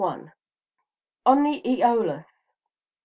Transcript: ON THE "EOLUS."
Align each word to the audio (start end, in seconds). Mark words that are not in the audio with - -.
ON 1.27 1.43
THE 1.43 1.61
"EOLUS." 1.63 2.25